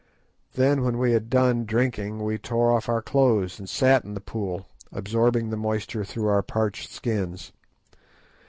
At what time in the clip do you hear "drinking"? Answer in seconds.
1.63-2.23